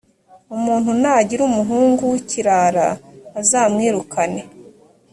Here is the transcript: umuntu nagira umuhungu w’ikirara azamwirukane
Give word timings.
umuntu 0.55 0.89
nagira 1.01 1.41
umuhungu 1.49 2.01
w’ikirara 2.11 2.87
azamwirukane 3.39 4.41